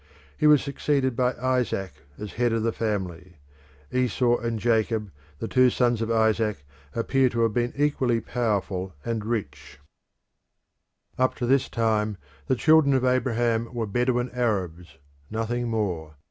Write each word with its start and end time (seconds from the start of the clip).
He 0.35 0.47
was 0.47 0.63
succeeded 0.63 1.15
by 1.15 1.35
Isaac 1.35 1.91
as 2.17 2.33
head 2.33 2.53
of 2.53 2.63
the 2.63 2.71
family. 2.71 3.37
Esau 3.91 4.35
and 4.37 4.57
Jacob, 4.57 5.11
the 5.37 5.47
two 5.47 5.69
sons 5.69 6.01
of 6.01 6.09
Isaac, 6.09 6.65
appear 6.95 7.29
to 7.29 7.41
have 7.41 7.53
been 7.53 7.71
equally 7.77 8.19
powerful 8.19 8.95
and 9.05 9.23
rich. 9.23 9.77
The 11.17 11.17
Israelites 11.17 11.19
Up 11.19 11.35
to 11.35 11.45
this 11.45 11.69
time 11.69 12.17
the 12.47 12.55
children 12.55 12.95
of 12.95 13.05
Abraham 13.05 13.71
were 13.75 13.85
Bedouin 13.85 14.31
Arabs 14.33 14.97
nothing 15.29 15.67
more. 15.69 16.15